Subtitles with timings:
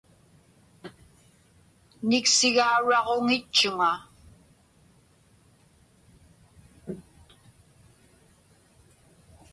[2.07, 3.93] Niksigauraġuŋitchuŋa.